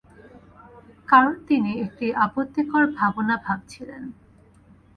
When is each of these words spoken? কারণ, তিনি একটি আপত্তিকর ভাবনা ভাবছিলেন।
কারণ, 1.07 1.33
তিনি 1.47 1.71
একটি 1.85 2.07
আপত্তিকর 2.25 2.83
ভাবনা 2.97 3.35
ভাবছিলেন। 3.37 4.03